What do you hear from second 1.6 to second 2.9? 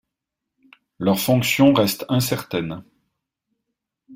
reste incertaine.